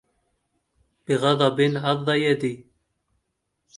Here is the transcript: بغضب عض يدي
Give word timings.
بغضب 1.07 1.59
عض 1.83 2.07
يدي 2.23 2.53